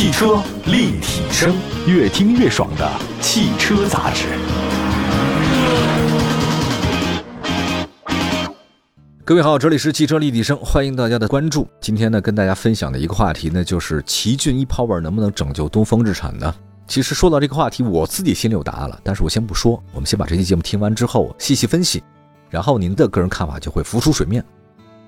[0.00, 1.54] 汽车立体声，
[1.86, 4.24] 越听越爽的汽车杂志。
[9.26, 11.68] 各位好，这里是汽车立体声，欢迎大家的关注。
[11.82, 16.54] 今天呢，跟大家分享的一个话题呢，就是奇骏 e-Power 能不能拯救东风日产呢？
[16.86, 22.02] 其实说到这个话题，我自己心里有答案了，但是我先不说，我们先把这期节目听完之后细细分析，
[22.48, 24.42] 然后您的个人看法就会浮出水面。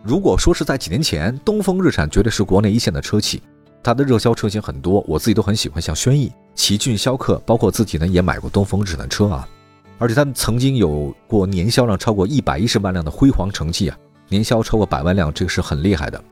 [0.03, 3.43] 如果说是在几年前，东风日产绝对是国内一线的车企，
[3.83, 9.49] 它的热销车型很多，我自己都很喜欢，像轩逸、奇骏、逍客，包括自己呢也买过东风日产车啊，
[9.99, 13.99] 而且它曾经有过年销量超过一百一十万辆的辉煌成绩啊。
[14.29, 16.23] 年销超过百万辆，这个是很厉害的。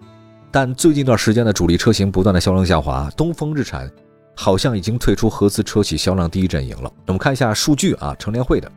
[0.50, 3.90] 但最近一段时间的主力车型不断的销量下滑，东风日产
[4.34, 6.90] 好像已经退出合资车企销量第一阵营了。
[7.06, 8.70] 我们看一下数据啊，乘联会的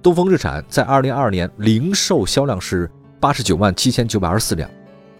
[0.00, 4.70] 东风日产在二零二二年零售销量是八十九万七千九百二十四辆，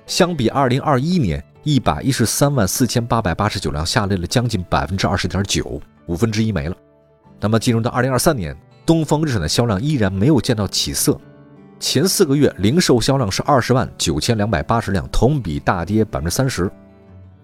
[0.07, 6.77] 相比二零二一年一百一十三万四千八百八十九辆，下跌了将近百分之二十点九，五分之一没了。
[7.41, 11.19] 那么进入到二零二三年，东风日产的销量依然没有见到起色。
[11.79, 16.71] 前四个月零售销量是二十万九千两百八十辆，同比大跌百分之三十。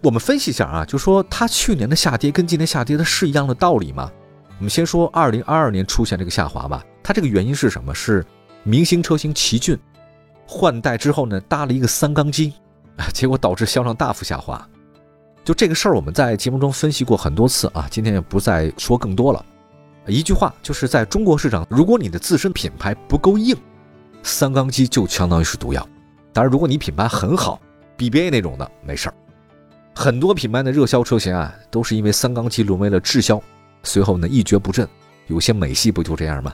[0.02, 4.10] 我们分析一下啊，就说它去年的下跌跟今年下跌的是一样的道理吗？
[4.58, 7.94] 我们先说二零二二年出现这个下滑吧，它这个原因是什么？
[7.94, 8.24] 是
[8.62, 9.78] 明星车型奇骏
[10.46, 12.52] 换代之后呢，搭了一个三缸机，
[13.14, 14.66] 结果导致销量大幅下滑。
[15.44, 19.44] 就这个事儿，我们在节目中分析过很多次啊，今天也不再说更多了。
[20.06, 23.56] 一句话，就是在中国市场，如果你的自身品牌不够硬。
[24.22, 25.88] 三缸机就相当于是毒药，
[26.32, 27.60] 当然，如果你品牌很好
[27.96, 29.14] ，BBA 那种的没事儿。
[29.94, 33.40] 很多品牌的热销车型啊，都是因为三缸机沦为了滞销，
[33.84, 34.86] 随后呢一蹶不振。
[35.28, 36.52] 有些美系不就这样吗？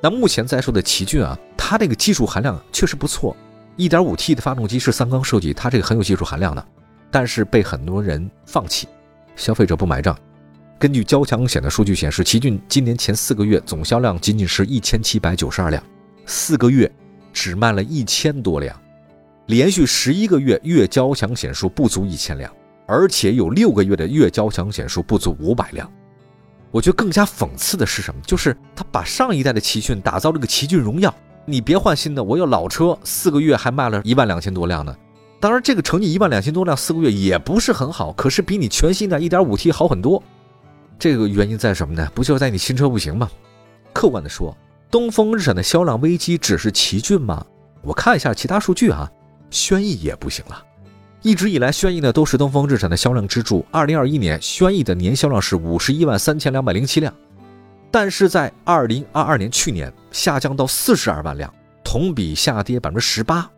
[0.00, 3.34] 那目前在售的奇骏啊，它这个技术含量确实不错
[3.78, 6.66] ，1.5T 的发动机是三缸设计，它这个很有技术含量的，
[7.10, 8.86] 但是被很多人放弃，
[9.34, 10.14] 消费者不买账。
[10.78, 15.82] 根据交强险的数据显示，奇骏今年前四个月总销量仅仅是一千七百九十二辆。
[16.26, 16.90] 四个月
[17.32, 18.78] 只卖了一千多辆，
[19.46, 22.52] 连续十一个月月交强险数不足一千辆，
[22.86, 25.90] 而且有六个月的月交强险数不足五百辆。
[26.70, 28.20] 我觉得更加讽刺的是什么？
[28.26, 31.12] 就是他把上一代的奇骏打造了个奇骏荣耀，
[31.48, 34.94] 你别换新的，我有老车，四个月还卖了一万两千多辆呢。
[35.40, 40.22] 当然，这个成绩一万两千多辆四个月也不是很好，可是比你全新的一点五 T 好很多。
[40.98, 42.06] 这个原因在什么呢？
[42.14, 43.30] 不就是在你新车不行吗？
[43.94, 44.54] 客观的说。
[44.90, 47.44] 东风日产的销量危机只是奇骏吗？
[47.82, 49.10] 我看一下其他数据啊，
[49.50, 50.62] 轩逸也不行了。
[51.22, 53.64] 一直以来，轩逸呢都是东风日产的销量支柱。
[53.70, 57.14] 二零二一年，轩逸的年销量是五十一万三千两百零七辆，
[57.90, 63.50] 但是在二零二二年去年下降到四十二万辆，同比下跌百分之十八。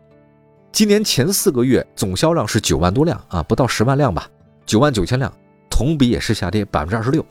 [0.71, 4.27] 今年前四个月总销量是九万多辆啊，不到十万辆吧，
[4.65, 5.31] 九万九千辆，
[5.69, 7.25] 同比也是下跌百分之二十六。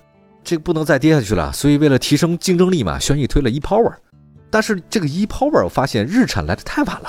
[0.44, 3.94] 这个不能再跌下去了，所以为了提升竞争力嘛，轩逸推了 ePower，
[4.50, 7.08] 但是这个 ePower 我发现日产来的太晚了，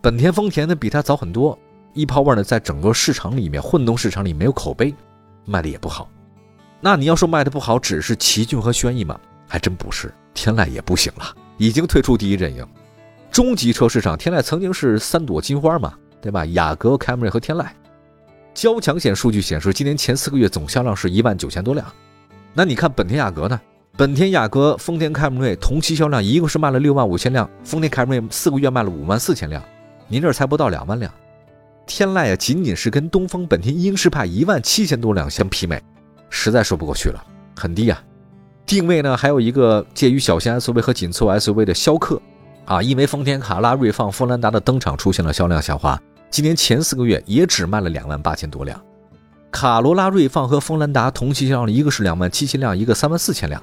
[0.00, 1.56] 本田、丰田呢比它早很多
[1.94, 4.92] ，ePower 呢在整个市场里面，混动市场里没有口碑，
[5.44, 6.08] 卖的也不好。
[6.84, 9.16] 那你要说卖的不好，只是奇骏和轩逸吗？
[9.46, 11.24] 还真不是，天籁也不行了，
[11.56, 12.66] 已经退出第一阵营。
[13.30, 16.44] 中级车市场，天籁曾经是三朵金花嘛，对吧？
[16.46, 17.64] 雅阁、凯美瑞和天籁。
[18.52, 21.86] 交强险数据显示，今年前四个月总销量是一万九千多辆。
[22.52, 23.60] 那你看本田雅阁呢？
[23.96, 29.62] 本田雅阁、丰田凯美瑞同期销量一共是卖了六万五千辆，丰田凯美瑞四个月卖了五万四千辆，
[30.08, 31.12] 您这才不到两万辆。
[31.86, 35.80] 天籁啊，仅仅是跟东风本田英仕派一万七千多辆相媲美，
[36.34, 37.22] 实在说不过去了，
[37.54, 38.02] 很低呀。
[38.64, 42.20] 定位呢，还有一个介于小型 SUV 和紧凑 SUV 的逍客，
[42.64, 46.00] 啊，因为丰田卡拉、锐放、锋兰达的登场出现了销量下滑，
[46.30, 48.80] 今年前四个月也只卖了两万八千多辆。
[49.50, 53.62] 卡罗拉、锐放和锋兰达同期销量，一个是两万七千辆，一个三万四千辆。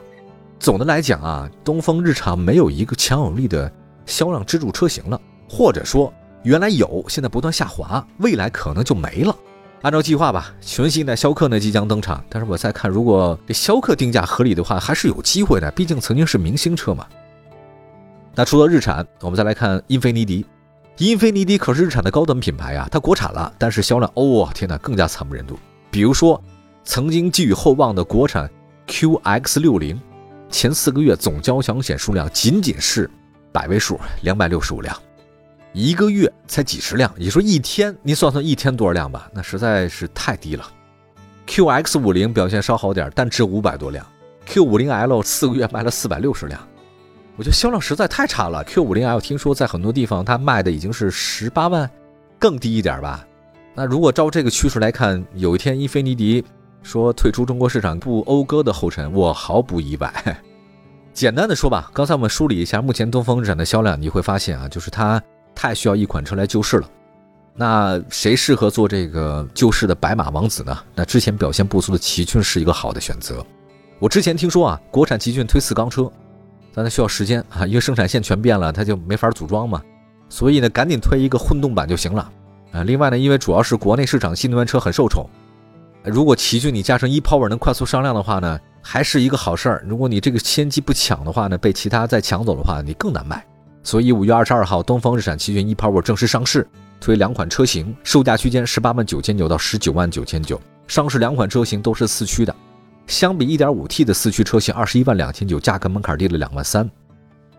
[0.59, 3.71] 总的来讲啊，东风日产没有一个强有力的
[4.05, 5.19] 销量支柱车型了，
[5.49, 6.13] 或者说
[6.43, 9.35] 原来有，现在不断下滑，未来可能就没了。
[9.81, 17.07] 按照计划吧，全新一代逍客呢即将登场，但是我再看，如果这逍客定价合理的话，还是有机会的，毕竟曾经是明星车嘛。
[18.35, 20.45] 那除了日产，我们再来看英菲尼迪。
[20.97, 25.57] 英菲尼迪可是日产的高端品牌啊，它国产了，但是销量，哦天哪，更加惨不忍睹。
[25.89, 26.41] 比如说，
[26.83, 28.49] 曾经寄予厚望的国产
[28.85, 29.97] QX 六零，
[30.49, 33.09] 前四个月总交强险数量仅仅是
[33.53, 34.93] 百位数，两百六十五辆，
[35.73, 37.11] 一个月才几十辆。
[37.17, 39.29] 你说一天，你算算一天多少辆吧？
[39.33, 40.65] 那实在是太低了。
[41.47, 44.05] QX 五零表现稍好点，但只五百多辆。
[44.45, 46.59] Q 五零 L 四个月卖了四百六十辆，
[47.37, 48.63] 我觉得销量实在太差了。
[48.63, 51.89] Q 五零 L 听说在很多地方它卖的已经是十八万，
[52.39, 53.25] 更低一点吧。
[53.75, 56.43] 那如果照这个趋势来看，有一天英菲尼迪
[56.81, 60.11] 说退出中国市场步讴歌的后尘，我毫不意外。
[61.13, 65.21] 简单的说吧，刚才我们梳理一下目前东风日产的销量，你会发现啊，就是它
[65.61, 66.89] 太需要一款车来救市了。
[67.53, 70.79] 那谁适合做这个救市的白马王子呢？
[70.95, 73.45] 那之前表现不俗的奇骏是一个好的选择。
[73.99, 76.09] 我之前听说啊，国产奇骏推四缸车，
[76.73, 79.81] 但它需要时间啊，因为生产线全变了，它就没法组装嘛。
[80.29, 82.31] 所以呢，赶紧推一个混动版就行了
[82.71, 82.83] 啊。
[82.83, 85.29] 另外呢，因为主要是国内市场新能源车很受宠，
[86.05, 89.83] 如果奇骏你加上 ePower 能快速上量的话呢，还是一个好事儿。
[89.85, 93.45] 如果你这个先机不抢的话呢，被其他再抢走的话，你更难卖。
[93.83, 96.67] 所以五月二十二号，东风日产奇骏 ePower 正式上市。
[97.01, 100.59] 推两款车型，售价区间十八万九千九到十九万九千九。
[100.85, 102.53] 上市两款车型都是四驱的，
[103.07, 106.89] 相比一点五 T 的四驱车型二十一万两千九，价格门槛低了两万三。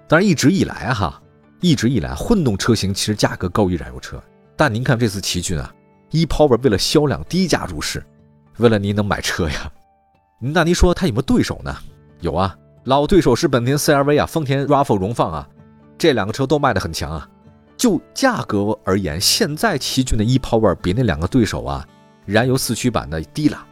[0.06, 1.18] 当然，一直以来哈，
[1.60, 4.22] 一直以来混动车型其实价格高于燃油车。
[4.56, 5.72] 但您看这次奇骏啊
[6.10, 8.04] ，ePower 为了销量低价入市，
[8.58, 9.72] 为了您能买车呀。
[10.38, 11.74] 那您说它有没有对手呢？
[12.20, 15.48] 有啊，老对手是本田 CR-V 啊，丰田 RAV4 荣放啊，
[16.00, 17.28] 这两个车都卖得很强啊。
[17.76, 21.86] 就价格而言，现在奇骏的 ePower 比那两个对手啊，
[22.24, 23.62] 燃油四驱版的低了。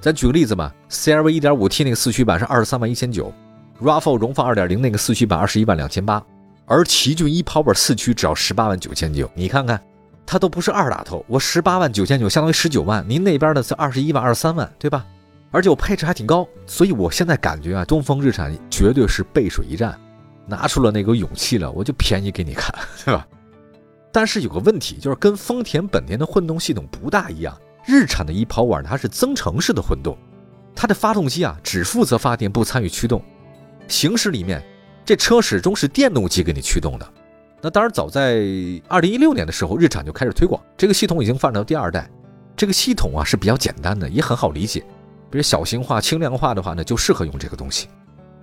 [0.00, 3.32] 咱举个例子吧，CR-V 1.5T 那个四驱版是二十三万一千九
[3.80, 6.20] ，RAV4 荣放2.0那个四驱版二十一万两千八，
[6.66, 9.30] 而奇骏 ePower 四驱只要十八万九千九。
[9.34, 9.80] 你看看，
[10.26, 15.06] 它都不是二打头，我十八万九千九相当于十九万，您那边的是二十一万、二十三万，对吧？
[15.52, 19.98] 而且我配置还挺高，所以我现在感觉啊，东风日产绝对是背水一战，
[20.50, 22.74] 拿出了那个勇气了，我就便宜给你看，
[23.06, 23.26] 对吧？
[24.12, 27.56] 但是有个问题，就是跟丰田、本田的混动系统不大一样。
[27.86, 30.18] 日产的 ePower 它是增程式的混动，
[30.74, 33.22] 它的发动机啊只负责发电，不参与驱动。
[33.88, 34.62] 行驶里面，
[35.04, 37.08] 这车始终是电动机给你驱动的。
[37.62, 42.10] 那当然，早在2016年的时候，日产就开始推广这个系统，已经发展到第二代。
[42.56, 44.80] 这个系统啊是比较简单的，也很好理解。
[45.30, 47.88] 比如小型化、轻量化的话呢，就适合用这个东西。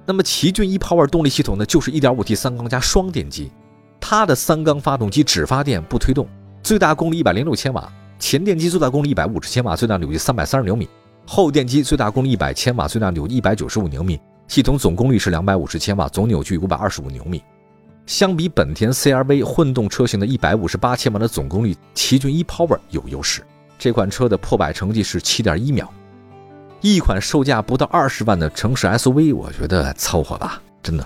[0.07, 3.51] 那么奇骏 ePower 动力系统呢，就是 1.5T 三缸加双电机。
[3.99, 6.25] 它的三缸发动机只发电不推动，
[6.63, 10.87] 最大功率一百零六千瓦，前电机最大功率一百五十千瓦，最大扭矩三百三十牛米，
[11.25, 14.17] 后电机最大功率一百千瓦，最大扭矩一百九十五牛米，
[14.47, 17.43] 系统总功率是两百五十千瓦，总扭矩五百二十五牛米。
[18.05, 23.43] 相比本田 CR-V 混动车型的一百五十八千瓦的总功率，奇骏 ePower 有优势。
[23.77, 25.91] 这款车的破百成绩是七点一秒。
[26.81, 31.05] 一款售价不到二十万的城市 SUV，我觉得凑合吧，真的。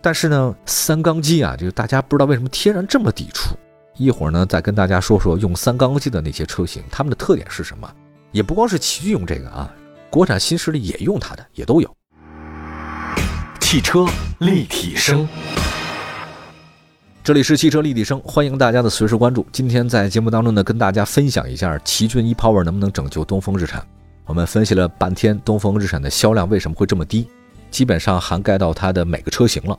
[0.00, 3.54] 但是呢，三缸机啊，就是大家不知道为什么天然这么抵触。
[3.96, 7.88] 一会儿呢，再跟大家说说用三缸机的那些车型，它们的特点是什么？
[8.32, 9.70] 也不光是奇骏用这个啊，
[10.08, 11.96] 国产新势力也用它的，也都有。
[13.60, 14.06] 汽车
[14.38, 15.28] 立体声，
[17.22, 19.46] 这里是汽车立体声，欢迎大家的随时关注。
[19.52, 23.86] 今天在节目当中呢，跟大家分享一下奇骏 ePower 能不能拯救东风日产。
[24.26, 27.28] 我们分析了半天，东风日产的销量为什么会这么低？
[27.70, 29.78] 基本上涵盖到它的每个车型了。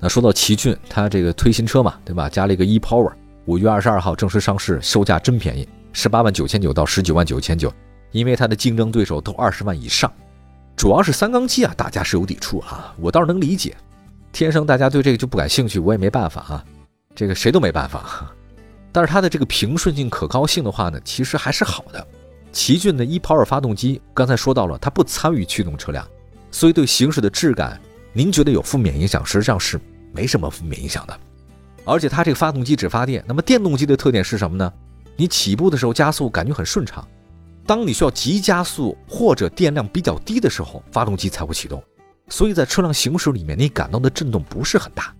[0.00, 2.28] 那说到奇骏，它这个推新车嘛，对吧？
[2.28, 3.12] 加了一个 ePower，
[3.46, 7.72] 五月二十二号正式上市，售价真便宜，十八万九千九到十九万九千九。
[8.10, 10.12] 因为它的竞争对手都二十万以上，
[10.76, 13.76] 主要是三缸机啊，大家是有抵触啊，我倒是能理解。
[14.32, 16.64] 天生大家对这个就不感兴趣，我也没办法啊，
[17.14, 18.32] 这个谁都没办法。
[18.92, 22.06] 但是它的这个平顺性、可靠性的话呢，其实还是好的。
[22.54, 26.08] 奇骏的 EPO2 发动机，刚才说到了，它不参与驱动车辆，
[26.50, 27.78] 所以对行驶的质感，
[28.12, 29.26] 您觉得有负面影响？
[29.26, 29.78] 实际上是。
[30.16, 31.20] 没什么负面影响的，
[31.84, 33.24] 而且它这个发动机只发电。
[33.26, 34.72] 那么电动机的特点是什么呢？
[35.16, 37.04] 你起步的时候加速感觉很顺畅，
[37.66, 41.82] 当你需要急加速或者电量比较低的时候，发动机才会启动。
[42.28, 45.12] 所以在车辆行驶里面，你感到的震动不是很大。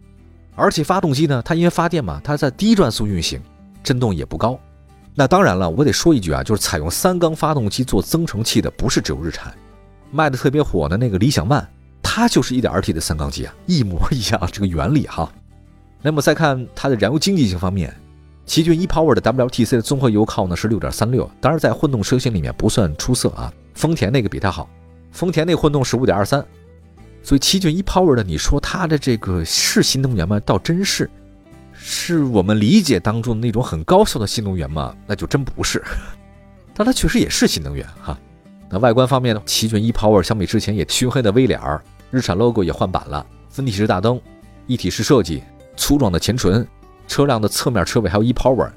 [0.55, 3.43] 而且发动机呢，它因为发电嘛，它在低转速运行，
[3.83, 4.57] 震动也不高。
[5.15, 9.55] 那当然了，我得说一句啊，就是采用三缸发动机做增程器的不是只有日产，
[10.11, 11.65] 卖的特别火的那个理想 ONE。
[12.03, 15.33] 它就是一点二 T 的三缸机啊，一模一样这个原理哈。
[16.03, 17.93] 那么再看它的燃油经济性方面，
[18.45, 23.53] 奇骏 ePower 的 WLTC 的综合油耗呢是六点三六，当然在混动车型里面不算出色啊。
[23.75, 24.69] 丰田那个比它好，
[25.11, 26.45] 丰田那混动是五点二三，
[27.23, 30.39] 所以奇骏 ePower 的你说它的这个是新能源吗？
[30.41, 31.11] 倒真是，
[31.87, 34.97] 是我们理解当中的那种很高效的新能源吗？
[35.07, 35.85] 那就真不是，
[36.75, 38.19] 但它确实也是新能源哈。
[38.71, 41.83] 那外观方面呢，奇骏 ePower 相比之前也熏黑的 V 脸儿。
[42.11, 44.19] 日产 logo 也换版了，分体式大灯，
[44.67, 45.43] 一体式设计，
[45.77, 46.67] 粗壮的前唇，
[47.07, 48.71] 车辆的侧面车尾还有 ePower，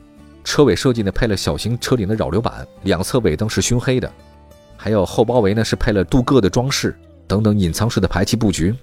[0.43, 4.11] 车尾设计呢配了小型车顶的扰流板，两侧尾灯是熏黑的，
[4.75, 6.93] 还有后包围呢是配了镀铬的装饰
[7.25, 8.75] 等等隐藏式的排气布局。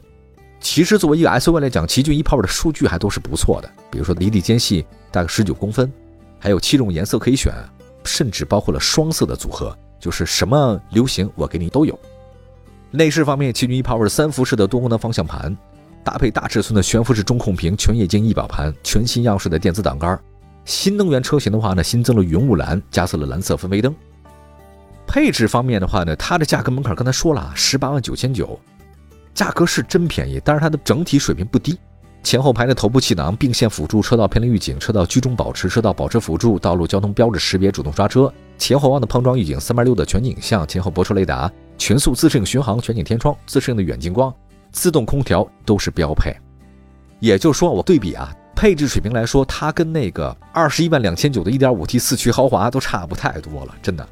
[0.65, 5.93] 其实作为一个 SUV 来讲，奇骏 ePower 的数据还都是不错的，比如说离地间隙大概十九公分，
[6.39, 7.53] 还有七种颜色可以选，
[8.03, 11.97] 甚至包括了双色的组合，就是什么流行我给你都有。
[12.91, 15.55] 内饰方面，奇骏 e-POWER 三辐式的多功能方向盘，
[16.03, 20.19] 搭配大尺寸的悬浮式中控屏、全液晶仪表盘、全新样式的电子挡杆。
[20.65, 23.95] 新能源车型的话呢，新增了云雾蓝，加色了蓝色氛围灯。
[25.07, 28.59] 配置方面的话呢，它的价格门槛刚才说了啊，十八万九千九，
[29.35, 31.79] 价格是真便宜，但是它的整体水平不低。
[32.23, 44.33] 前后排的头部气囊、并线辅助、车道偏离预警、车道居中保持、车道保持辅助、道路交通标志识别、主动刹车、前后望的碰撞预警、三百六的全景影像、前后泊车雷达、全速自适应巡航、全景天窗、自适应的远近光、
[44.73, 46.35] 自动空调都是标配。
[47.21, 54.09] 也就是说，我对比啊，配置水平来说，它跟那个二十一万两千九的 1.5T 四驱豪华都差不太多了，真的。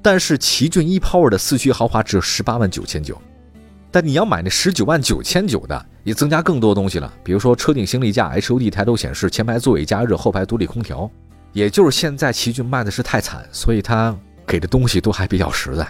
[0.00, 3.20] 但是奇骏 e-POWER 的四驱豪华只有十八万九千九。
[3.90, 11.10] 但你要买那十九万九千九的，也增加更多东西了，比如说车顶行李架、HUD 抬头显示、前排座椅加热、后排独立空调。
[11.54, 14.14] 也就是现在奇骏卖的是太惨，所以它
[14.46, 15.88] 给的东西都还比较实在。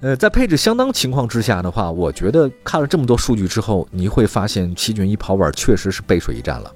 [0.00, 6.72] 呃，在配置相当情况之下的话，我觉得看了这么多数据之后，你会发现奇骏 e-POWER 确实是背水一战了。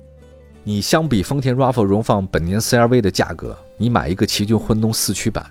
[0.63, 5.45] 你相比丰田 RAV4 荣放本年 CR-V 的价格，你买一个奇骏混动四驱版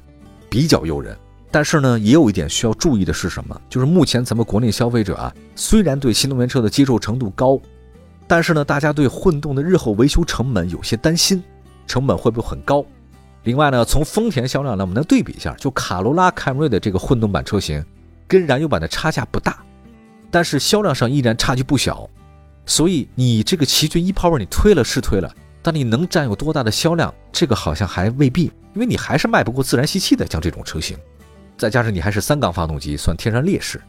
[0.49, 1.17] 比较诱人。
[1.51, 3.59] 但是呢，也有一点需要注意的是什么？
[3.69, 7.59] 就是目前咱们国内消费者啊，虽然对新能源车的接受程度高，
[8.27, 11.43] 但是呢，大家对混动的日后维修成本有些担心，
[11.87, 12.85] 成本会不会很高？
[13.43, 17.83] 另外呢，从丰田销量呢，我们能对比一下，就卡罗拉、凯美瑞的这个混动版车型，
[18.27, 19.57] 跟燃油版的差价不大，
[20.29, 22.07] 但是销量上依然差距不小。
[22.67, 28.43] 所以你这个奇骏 e-POWER 你推了是推了，但你能占有多大的销量，这个好像还未必，
[28.75, 30.95] 因为你还是卖不过自然吸气的像这种车型。
[31.59, 33.81] 再加上你还是三缸发动机，算天然劣势。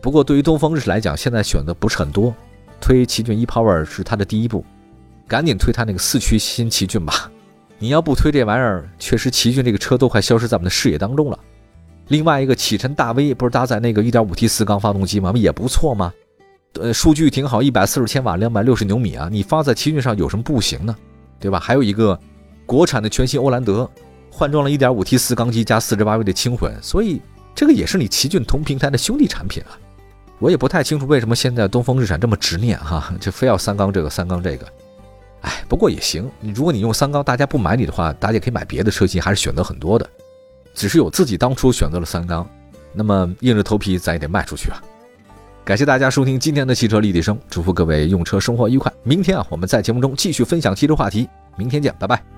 [0.00, 2.32] 不过对于东风日产来讲，现在选的不是很多，
[2.80, 4.64] 推奇骏 e-POWER 是它的第一步，
[5.26, 7.28] 赶紧推它那个四驱新奇骏吧。
[7.78, 11.38] 你要不推这玩意儿，确实奇骏这个车都快消失在我们的视野当中了。
[12.06, 15.32] 另外一个启辰大 V 不是搭载那个 1.5T 四缸发动机吗？
[15.34, 16.12] 也不错吗？
[16.74, 20.94] 呃，数据挺好，一百四十千瓦，两百六十牛米啊，你放在奇骏上有什么不行呢？
[21.40, 21.58] 对吧？
[21.58, 22.16] 还有一个
[22.64, 23.90] 国产的全新欧蓝德。
[24.36, 27.22] 换装了 1.5T 四缸机加 48V 的轻混，所以
[27.54, 29.72] 这个也是你奇骏同平台的兄弟产品啊。
[30.38, 34.66] 我也不太清楚为什么现在东风日产这么执念哈，就非要三缸这个三缸这个。
[35.40, 40.06] 哎，不过也行，如果你用三缸，大家不买你的话，大家也可以买别的车型，还是选择很多的。
[40.74, 42.46] 只是有自己当初选择了三缸，
[42.92, 44.76] 那么硬着头皮咱也得卖出去啊。
[45.64, 48.92] 感谢大家收听今天的汽车立体声，祝福各位用车生活愉快。
[49.02, 51.26] 明天啊，我们在节目中继续分享汽车话题，
[51.56, 52.35] 明天见，拜拜。